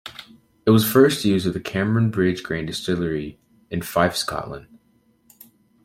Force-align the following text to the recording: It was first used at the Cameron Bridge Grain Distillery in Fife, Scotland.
It 0.65 0.71
was 0.71 0.91
first 0.91 1.23
used 1.25 1.45
at 1.45 1.53
the 1.53 1.59
Cameron 1.59 2.09
Bridge 2.09 2.41
Grain 2.41 2.65
Distillery 2.65 3.39
in 3.69 3.81
Fife, 3.83 4.15
Scotland. 4.15 4.65